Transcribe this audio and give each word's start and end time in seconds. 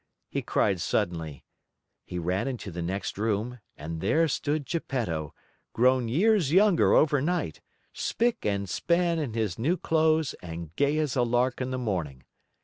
he 0.27 0.41
cried 0.41 0.81
suddenly. 0.81 1.45
He 2.03 2.17
ran 2.17 2.47
into 2.47 2.71
the 2.71 2.81
next 2.81 3.19
room, 3.19 3.59
and 3.77 4.01
there 4.01 4.27
stood 4.27 4.65
Geppetto, 4.65 5.35
grown 5.73 6.07
years 6.07 6.51
younger 6.51 6.95
overnight, 6.95 7.61
spick 7.93 8.43
and 8.43 8.67
span 8.67 9.19
in 9.19 9.35
his 9.35 9.59
new 9.59 9.77
clothes 9.77 10.33
and 10.41 10.75
gay 10.75 10.97
as 10.97 11.15
a 11.15 11.21
lark 11.21 11.61
in 11.61 11.69
the 11.69 11.77
morning. 11.77 12.23